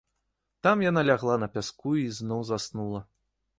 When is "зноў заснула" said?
2.23-3.07